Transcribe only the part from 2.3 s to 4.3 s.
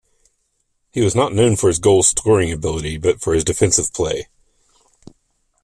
ability, but for his defensive play.